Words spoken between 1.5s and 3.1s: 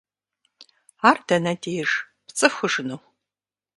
деж? ПцӀыхужыну?